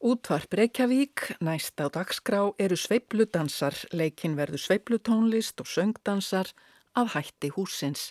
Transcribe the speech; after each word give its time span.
Útvarp 0.00 0.54
Reykjavík, 0.56 1.36
næst 1.44 1.76
á 1.76 1.84
dagskrá 1.92 2.54
eru 2.56 2.76
sveipludansar, 2.80 3.76
leikin 3.92 4.32
verður 4.32 4.62
sveiplutónlist 4.62 5.60
og 5.60 5.68
söngdansar 5.68 6.48
að 6.96 7.10
hætti 7.18 7.50
húsins 7.52 8.06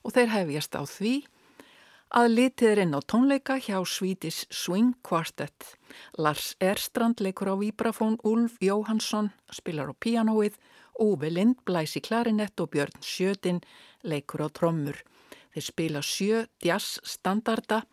og 0.00 0.16
þeir 0.16 0.32
hefjast 0.32 0.72
á 0.72 0.88
því 0.88 1.12
að 2.16 2.30
litið 2.38 2.70
er 2.70 2.82
inn 2.86 2.96
á 2.96 3.00
tónleika 3.04 3.58
hjá 3.60 3.76
Swedish 3.84 4.48
Swing 4.48 4.96
Quartet. 5.04 5.76
Lars 6.16 6.56
Erstrand 6.64 7.20
leikur 7.20 7.52
á 7.52 7.60
vibrafón, 7.60 8.16
Ulf 8.24 8.56
Jóhansson 8.64 9.28
spilar 9.52 9.92
á 9.92 9.94
pianoið, 10.00 10.56
Óve 10.96 11.28
Lind 11.28 11.60
blæs 11.68 11.98
í 12.00 12.00
klarinett 12.00 12.56
og 12.56 12.72
Björn 12.72 13.04
Sjötin 13.04 13.60
leikur 14.00 14.46
á 14.46 14.48
trommur. 14.48 14.96
Þeir 15.54 15.66
spila 15.68 16.00
sjö 16.02 16.38
jazz 16.66 16.98
standarda 17.06 17.84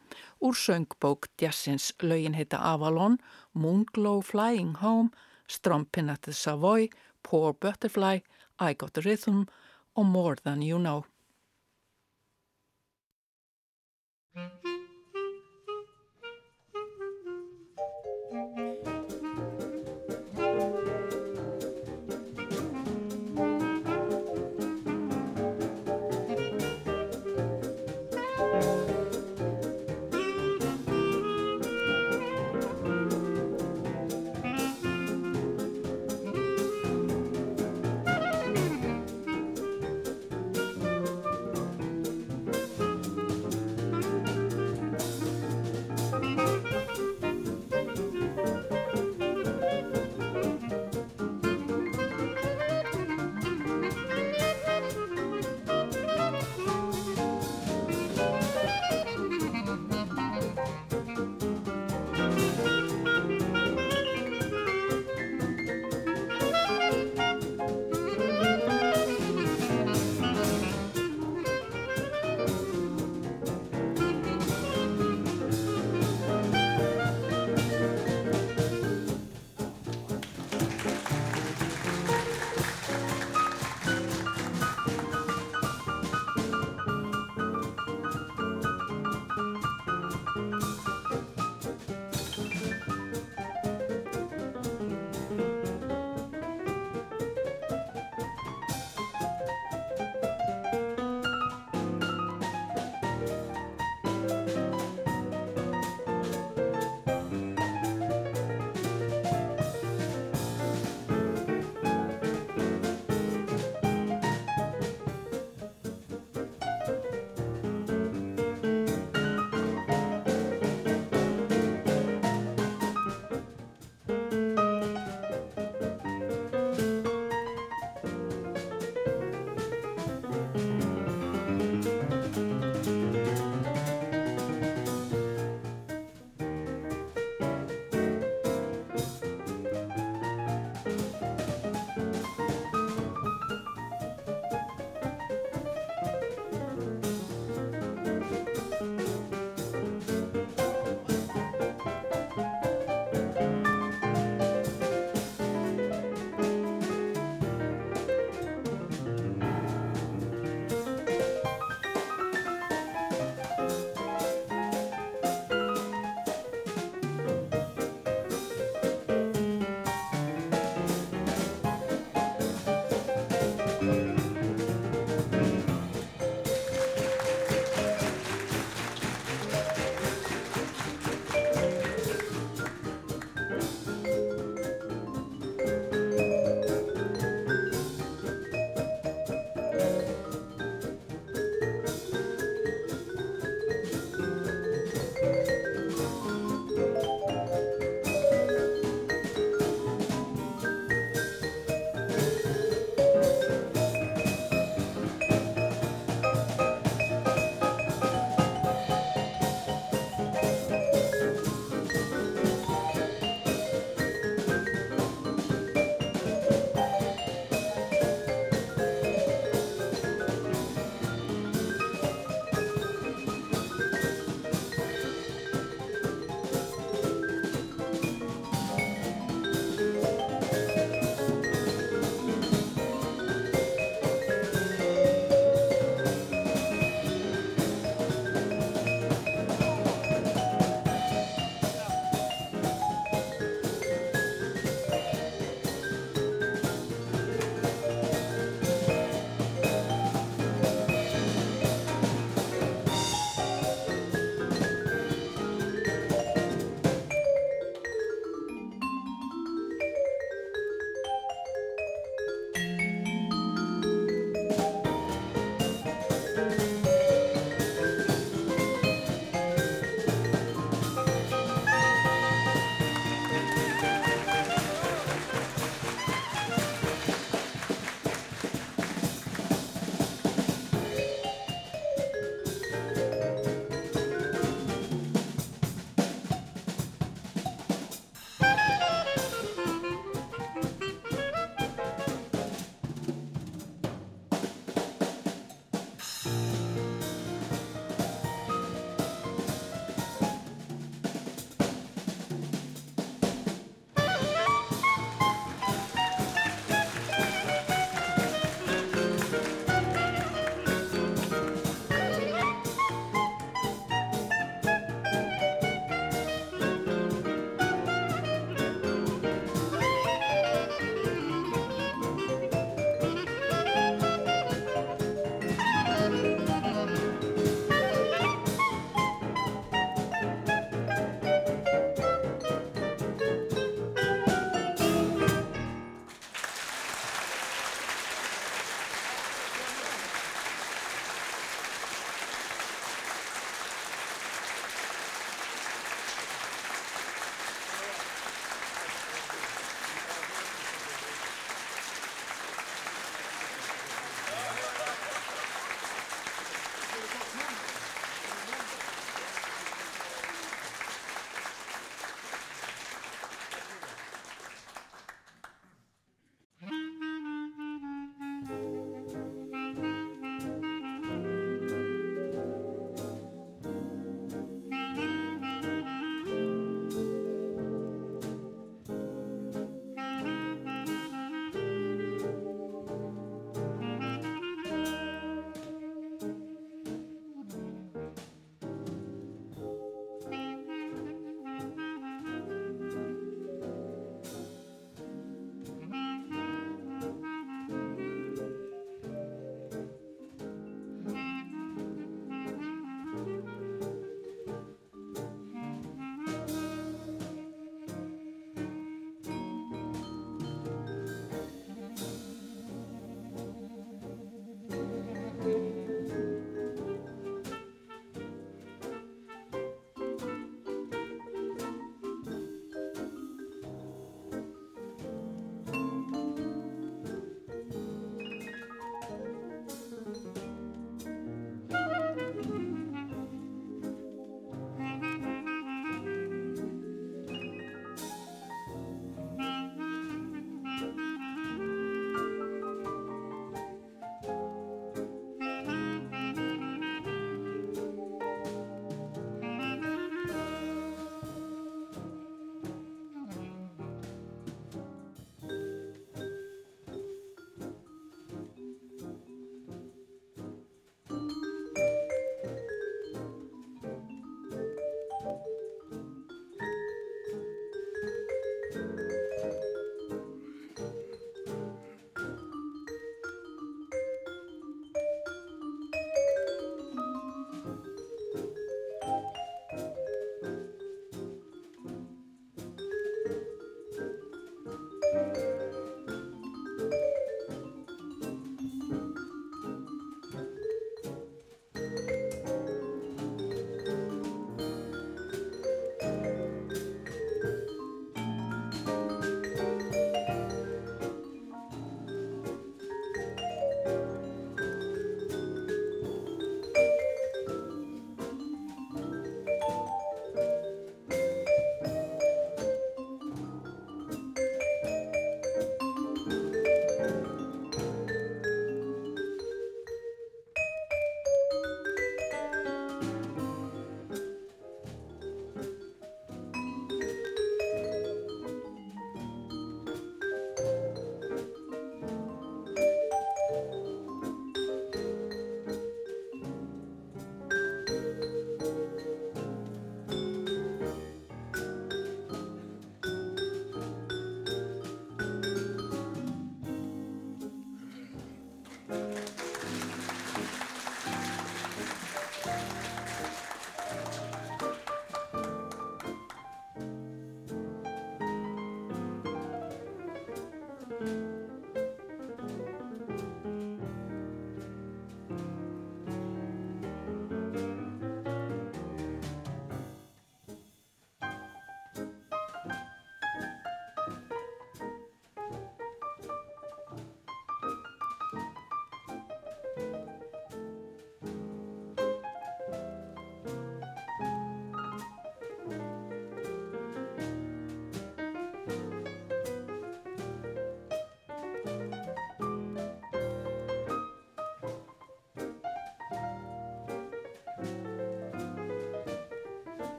úr 0.41 0.55
söngbók 0.57 1.27
jazzins 1.37 1.91
lögin 2.01 2.33
heita 2.33 2.57
Avalon, 2.57 3.19
Moonglow 3.53 4.23
Flying 4.25 4.79
Home, 4.81 5.09
Strompin 5.45 6.09
at 6.09 6.21
the 6.21 6.33
Savoy, 6.33 6.89
Poor 7.21 7.53
Butterfly, 7.53 8.23
I 8.59 8.73
Got 8.73 8.93
the 8.93 9.01
Rhythm 9.01 9.45
og 9.93 10.05
More 10.05 10.35
Than 10.35 10.61
You 10.61 10.79
Know. 10.79 11.05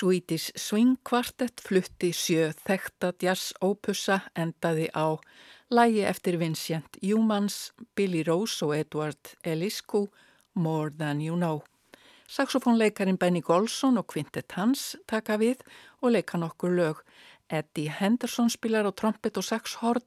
Swedish 0.00 0.50
Swing 0.56 0.96
Quartet 1.04 1.60
flutti 1.60 2.08
sjö 2.16 2.46
þekta 2.56 3.10
jazz 3.20 3.50
opusa 3.60 4.14
endaði 4.32 4.86
á 4.96 5.20
lægi 5.68 6.06
eftir 6.08 6.38
Vincent 6.40 6.96
Youmans, 7.04 7.74
Billy 7.94 8.22
Rose 8.24 8.64
og 8.64 8.72
Edward 8.78 9.34
Eliscu, 9.44 10.06
More 10.54 10.88
Than 10.96 11.20
You 11.20 11.36
Know. 11.36 11.60
Saxofónleikarin 12.32 13.18
Benny 13.20 13.42
Golson 13.44 14.00
og 14.00 14.06
Quintet 14.08 14.56
Hans 14.56 14.96
taka 15.04 15.36
við 15.36 15.60
og 16.00 16.16
leika 16.16 16.40
nokkur 16.40 16.72
lög. 16.80 17.04
Eddie 17.52 17.92
Henderson 17.92 18.48
spilar 18.48 18.88
á 18.88 18.96
trompet 18.96 19.36
og 19.36 19.44
saxhorn, 19.44 20.06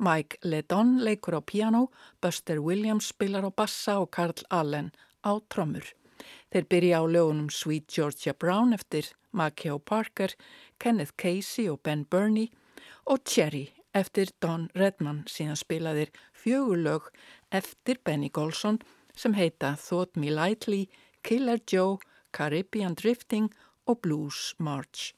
Mike 0.00 0.40
Ledon 0.48 0.96
leikur 1.04 1.36
á 1.36 1.44
piano, 1.44 1.90
Buster 2.22 2.64
Williams 2.64 3.12
spilar 3.12 3.44
á 3.44 3.52
bassa 3.52 4.00
og 4.00 4.08
Carl 4.16 4.48
Allen 4.48 4.94
á 5.20 5.36
trommur. 5.52 5.84
Þeir 6.52 6.68
byrja 6.70 7.00
á 7.00 7.04
lögunum 7.06 7.50
Sweet 7.50 7.88
Georgia 7.92 8.34
Brown 8.34 8.72
eftir 8.76 9.12
Maceo 9.32 9.78
Parker, 9.78 10.32
Kenneth 10.78 11.16
Casey 11.16 11.68
og 11.68 11.82
Ben 11.82 12.04
Burney 12.04 12.50
og 13.06 13.24
Cherry 13.24 13.68
eftir 13.96 14.32
Don 14.42 14.68
Redman 14.76 15.24
síðan 15.30 15.58
spilaðir 15.58 16.12
fjögulög 16.36 17.10
eftir 17.54 18.00
Benny 18.04 18.28
Golson 18.28 18.80
sem 19.16 19.36
heita 19.36 19.74
Thought 19.80 20.16
Me 20.16 20.30
Lightly, 20.30 20.86
Killer 21.22 21.60
Joe, 21.72 21.98
Caribbean 22.32 22.94
Drifting 22.94 23.52
og 23.86 24.02
Blues 24.02 24.54
March. 24.58 25.14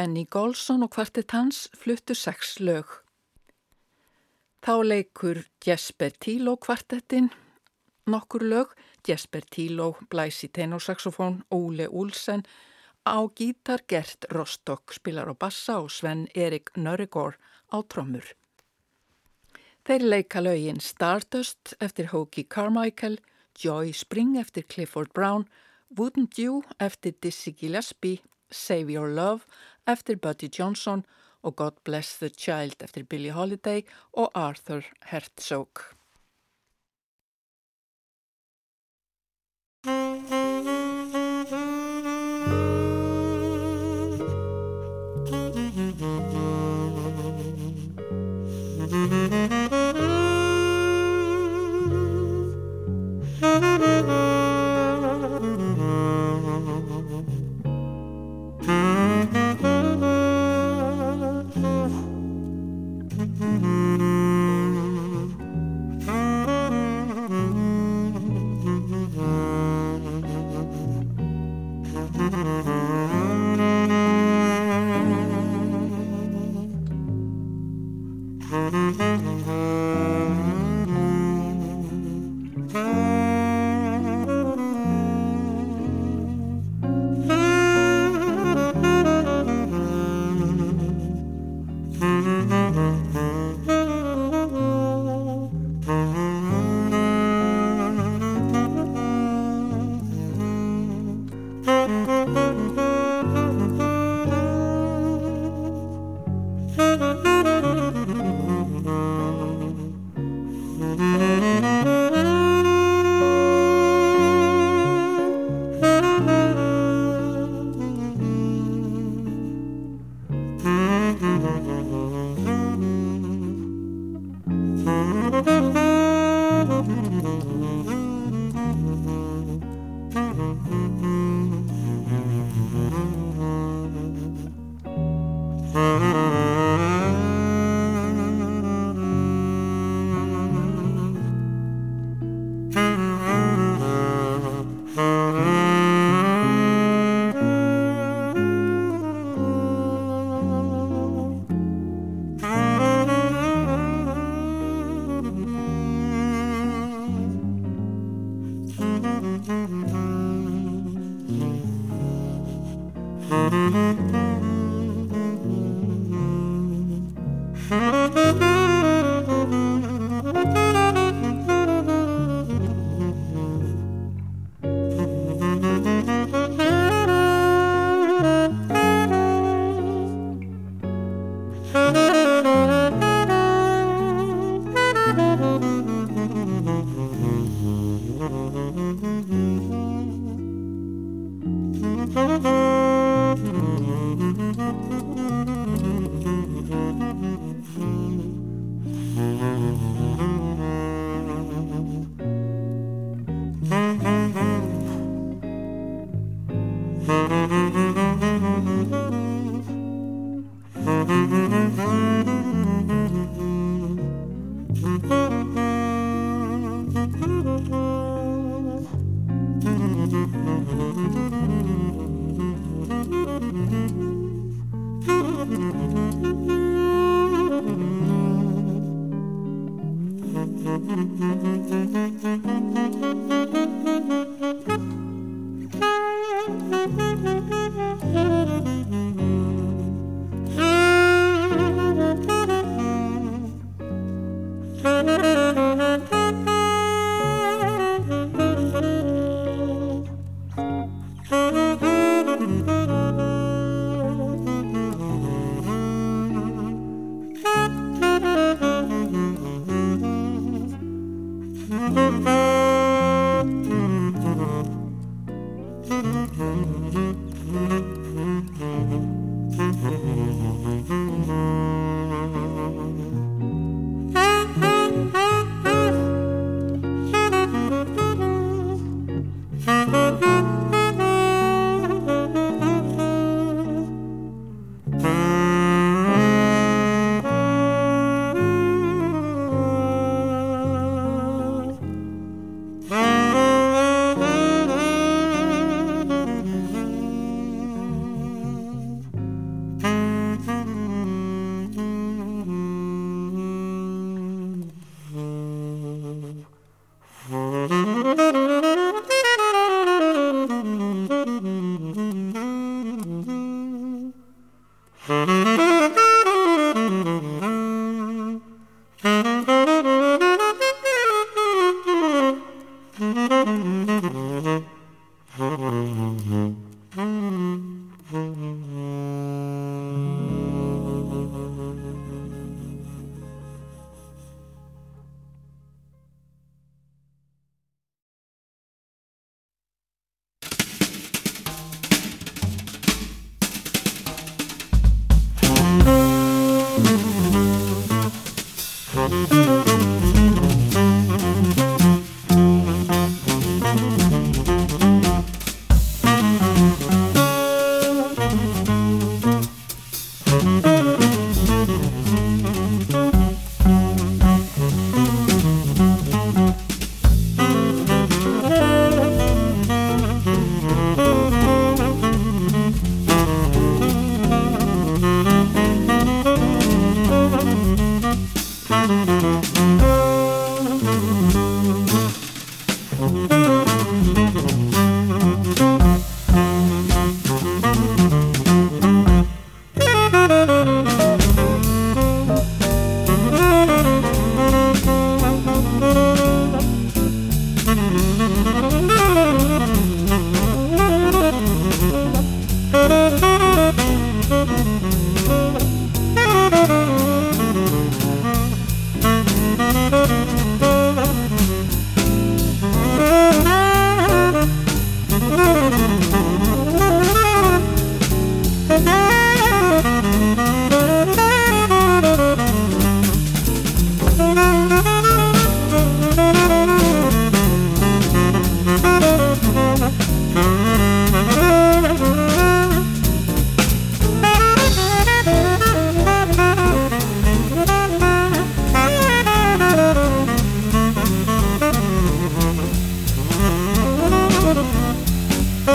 Benny 0.00 0.22
Golson 0.24 0.80
og 0.80 0.94
kvartett 0.94 1.34
hans 1.36 1.66
fluttu 1.76 2.14
sex 2.16 2.54
lög. 2.64 2.88
Þá 4.64 4.72
leikur 4.86 5.42
Jesper 5.60 6.14
Tíló 6.24 6.54
kvartettin 6.56 7.28
nokkur 8.08 8.46
lög, 8.48 8.72
Jesper 9.04 9.44
Tíló 9.44 9.90
blæs 10.08 10.38
í 10.46 10.48
tenorsaxofón, 10.56 11.42
Óle 11.52 11.90
Úlsen 11.92 12.46
á 13.04 13.20
gítar 13.36 13.84
Gert 13.84 14.24
Rostock 14.32 14.96
spilar 14.96 15.28
á 15.28 15.36
bassa 15.36 15.76
og 15.84 15.92
Sven 15.92 16.24
Erik 16.32 16.72
Nörregård 16.80 17.36
á 17.68 17.84
trommur. 17.84 18.24
Þeir 19.84 20.08
leika 20.08 20.40
lögin 20.40 20.80
Stardust 20.80 21.74
eftir 21.76 22.08
Hoagie 22.14 22.48
Carmichael, 22.48 23.20
Joy 23.52 23.92
Spring 23.92 24.38
eftir 24.40 24.64
Clifford 24.64 25.12
Brown, 25.12 25.44
Wouldn't 25.92 26.40
You 26.40 26.62
eftir 26.80 27.12
Dizzy 27.20 27.52
Gillespie, 27.52 28.22
Save 28.50 28.88
Your 28.88 29.12
Love 29.12 29.44
eftir 29.92 30.16
Buddy 30.16 30.48
Johnson 30.52 31.04
og 31.42 31.56
God 31.56 31.80
Bless 31.84 32.18
the 32.18 32.30
Child 32.30 32.82
eftir 32.82 33.04
Billie 33.04 33.32
Holiday 33.32 33.82
og 34.12 34.30
Arthur 34.34 34.84
Herzog. 35.12 35.99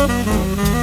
Música 0.07 0.74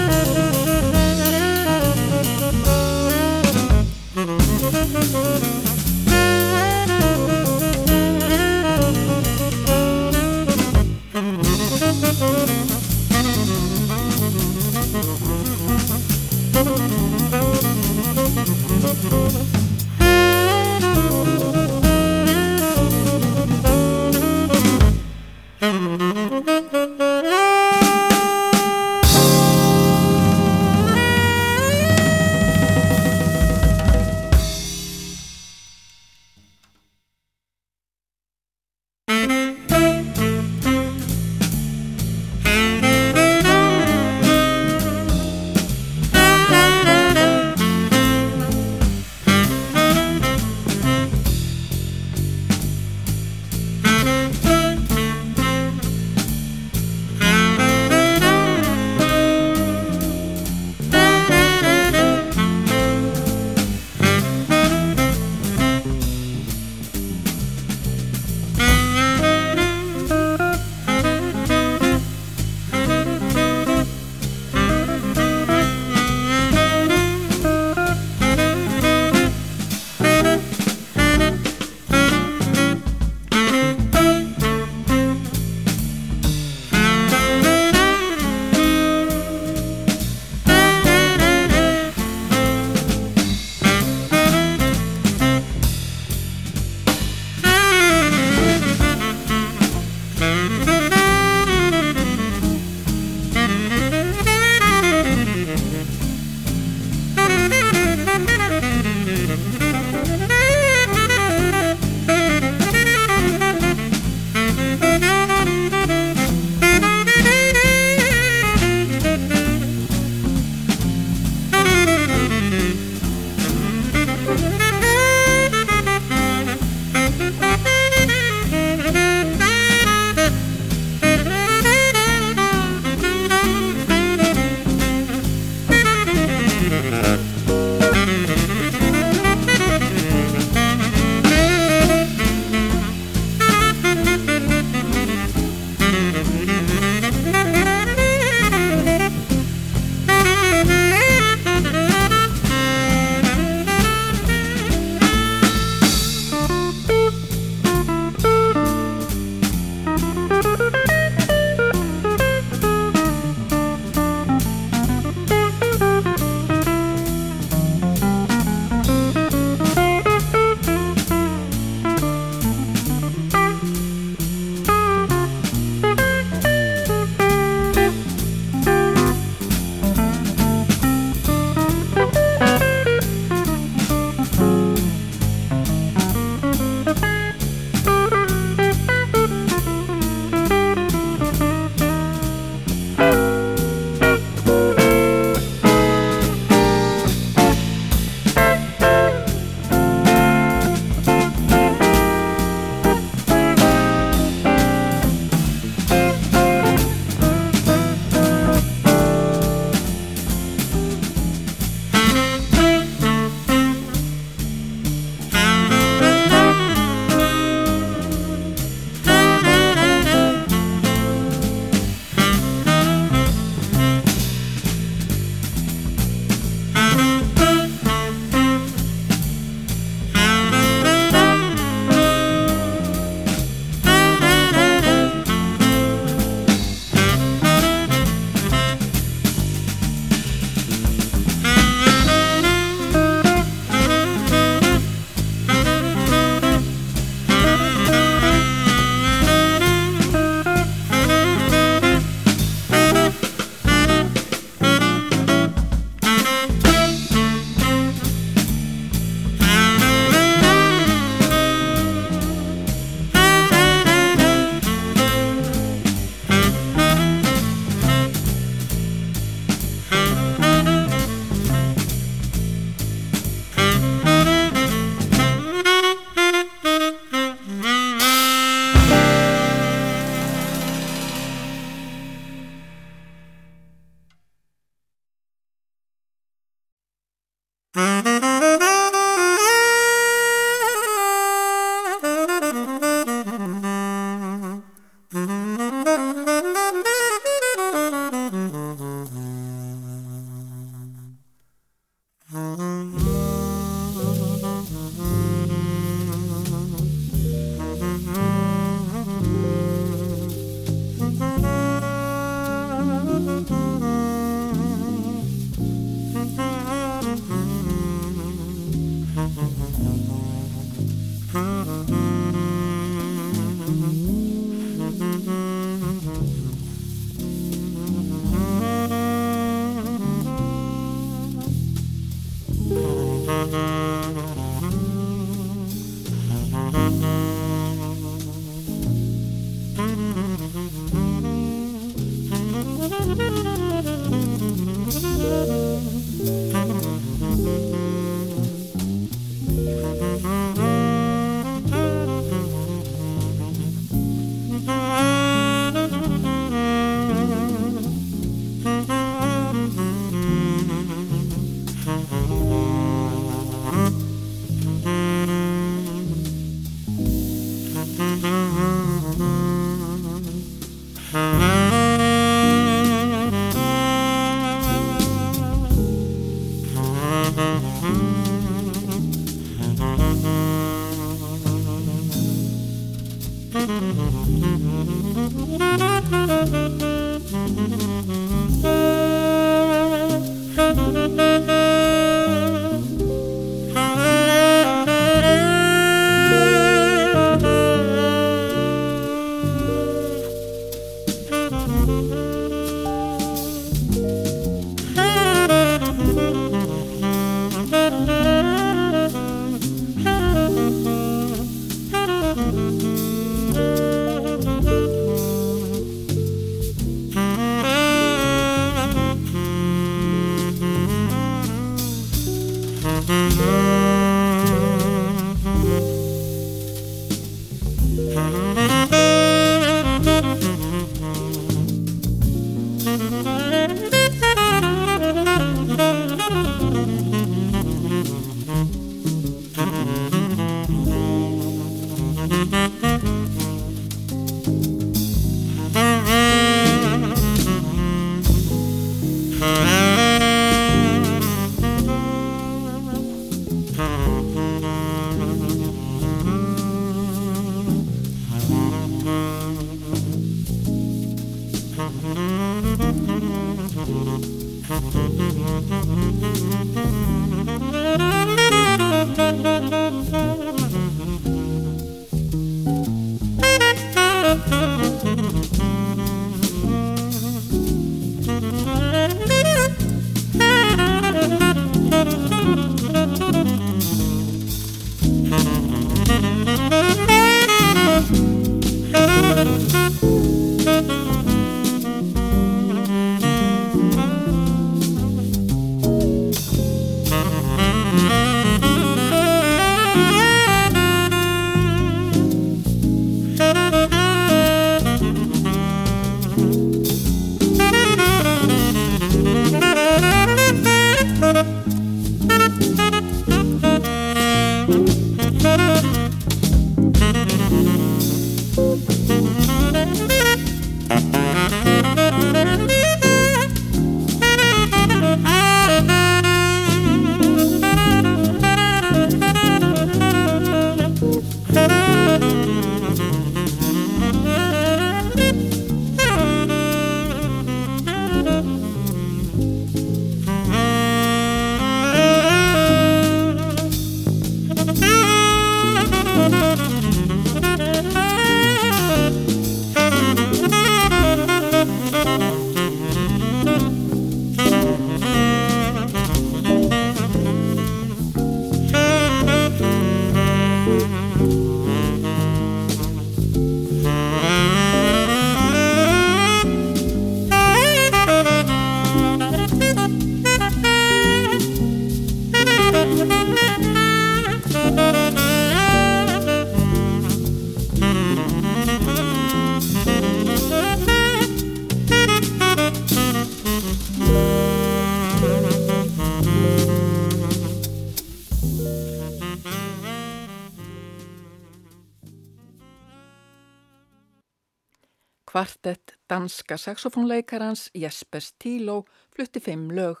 danska 596.18 596.56
saxofónleikarans 596.58 597.68
Jespers 597.74 598.32
Tíló 598.42 598.80
flutti 599.14 599.38
fimm 599.38 599.68
lög. 599.70 600.00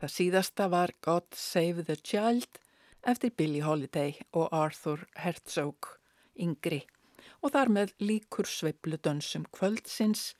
Það 0.00 0.12
síðasta 0.14 0.68
var 0.72 0.92
God 1.04 1.26
Save 1.36 1.84
the 1.84 1.96
Child 2.00 2.60
eftir 3.04 3.34
Billie 3.36 3.60
Holiday 3.60 4.14
og 4.32 4.48
Arthur 4.56 5.02
Herzog 5.20 5.90
yngri 6.40 6.78
og 7.44 7.52
þar 7.52 7.72
með 7.76 7.92
líkur 8.00 8.48
sveiblu 8.48 8.96
dönsum 9.04 9.44
kvöldsins 9.52 10.30